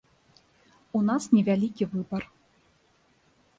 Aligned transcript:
У 0.99 1.01
нас 1.09 1.23
невялікі 1.35 1.89
выбар. 1.93 2.23